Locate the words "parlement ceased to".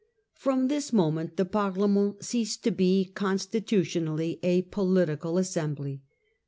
1.45-2.71